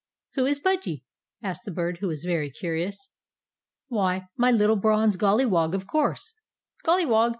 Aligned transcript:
"Who 0.33 0.47
is 0.47 0.59
Pudgy?" 0.59 1.03
asked 1.43 1.63
the 1.63 1.69
Bird, 1.69 1.99
who 1.99 2.07
was 2.07 2.23
very 2.23 2.49
curious. 2.49 3.09
"Why, 3.87 4.29
my 4.35 4.49
little 4.49 4.75
bronze 4.75 5.15
Golliwog, 5.15 5.75
of 5.75 5.85
course." 5.85 6.33
"Golliwog! 6.83 7.29